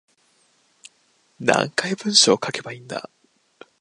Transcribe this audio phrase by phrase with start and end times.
[1.39, 3.07] 何回文章書けばいいんだ